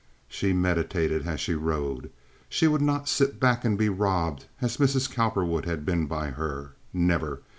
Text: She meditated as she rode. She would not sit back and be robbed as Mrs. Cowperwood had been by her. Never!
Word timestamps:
She 0.27 0.51
meditated 0.51 1.27
as 1.27 1.39
she 1.39 1.53
rode. 1.53 2.09
She 2.49 2.65
would 2.65 2.81
not 2.81 3.07
sit 3.07 3.39
back 3.39 3.63
and 3.63 3.77
be 3.77 3.87
robbed 3.87 4.47
as 4.59 4.77
Mrs. 4.77 5.07
Cowperwood 5.07 5.65
had 5.65 5.85
been 5.85 6.07
by 6.07 6.31
her. 6.31 6.73
Never! 6.91 7.43